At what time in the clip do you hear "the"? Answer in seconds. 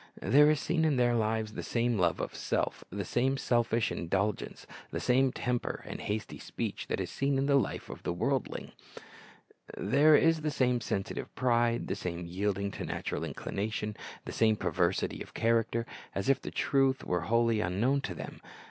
1.53-1.61, 2.89-3.05, 4.89-4.99, 7.45-7.53, 8.01-8.11, 10.41-10.49, 11.85-11.93, 14.25-14.31, 16.41-16.49